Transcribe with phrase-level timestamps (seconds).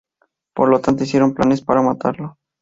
[0.55, 2.39] Por lo tanto, hicieron planes para matarlo.